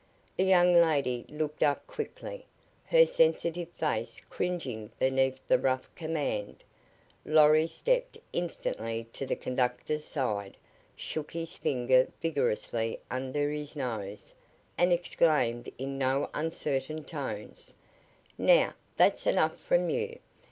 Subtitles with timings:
[0.35, 2.47] The young lady looked up quickly,
[2.87, 6.63] her sensitive face cringing beneath the rough command.
[7.23, 10.57] Lorry stepped instantly to the conductor's side,
[10.95, 14.33] shook his finger vigorously under his nose,
[14.75, 17.75] and exclaimed in no uncertain tones:
[18.39, 20.17] "Now, that's enough from you!